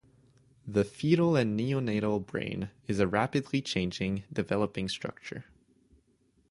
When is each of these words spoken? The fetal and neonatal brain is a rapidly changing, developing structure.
The 0.65 0.83
fetal 0.83 1.35
and 1.35 1.59
neonatal 1.59 2.25
brain 2.25 2.71
is 2.87 2.97
a 2.97 3.05
rapidly 3.07 3.61
changing, 3.61 4.23
developing 4.33 4.89
structure. 4.89 5.45